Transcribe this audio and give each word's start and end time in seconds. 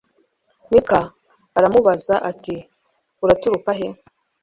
mika 0.71 1.01
aramubaza 1.57 2.15
ati 2.31 2.55
uraturuka 3.23 3.71
he 3.79 3.87